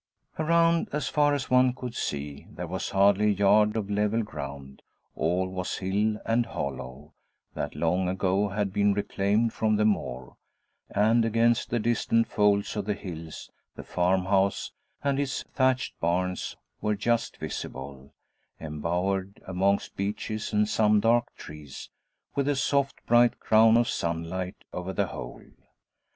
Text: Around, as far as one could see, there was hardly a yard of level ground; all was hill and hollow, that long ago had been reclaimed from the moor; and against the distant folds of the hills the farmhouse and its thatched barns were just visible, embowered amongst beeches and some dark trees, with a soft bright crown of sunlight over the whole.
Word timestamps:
Around, 0.39 0.89
as 0.91 1.09
far 1.09 1.35
as 1.35 1.51
one 1.51 1.75
could 1.75 1.93
see, 1.93 2.47
there 2.49 2.65
was 2.65 2.89
hardly 2.89 3.25
a 3.27 3.35
yard 3.35 3.77
of 3.77 3.87
level 3.87 4.23
ground; 4.23 4.81
all 5.15 5.47
was 5.47 5.77
hill 5.77 6.19
and 6.25 6.47
hollow, 6.47 7.13
that 7.53 7.75
long 7.75 8.09
ago 8.09 8.47
had 8.47 8.73
been 8.73 8.95
reclaimed 8.95 9.53
from 9.53 9.75
the 9.75 9.85
moor; 9.85 10.37
and 10.89 11.23
against 11.23 11.69
the 11.69 11.77
distant 11.77 12.25
folds 12.27 12.75
of 12.75 12.85
the 12.85 12.95
hills 12.95 13.51
the 13.75 13.83
farmhouse 13.83 14.71
and 15.03 15.19
its 15.19 15.43
thatched 15.53 15.99
barns 15.99 16.57
were 16.81 16.95
just 16.95 17.37
visible, 17.37 18.11
embowered 18.59 19.39
amongst 19.45 19.95
beeches 19.95 20.51
and 20.51 20.67
some 20.67 20.99
dark 20.99 21.27
trees, 21.35 21.91
with 22.33 22.47
a 22.49 22.55
soft 22.55 23.05
bright 23.05 23.39
crown 23.39 23.77
of 23.77 23.87
sunlight 23.87 24.63
over 24.73 24.93
the 24.93 25.05
whole. 25.05 25.43